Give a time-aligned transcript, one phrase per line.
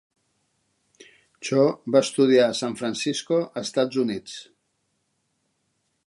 [1.49, 1.65] Cho
[1.95, 4.39] va estudiar a San Francisco, Estats Units.